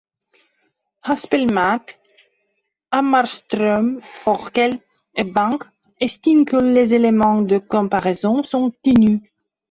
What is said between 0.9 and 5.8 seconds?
Haspelmath, Hammarström, Forkel et Bank